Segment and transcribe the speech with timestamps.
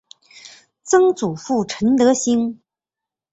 [0.83, 2.59] 曾祖父陈德兴。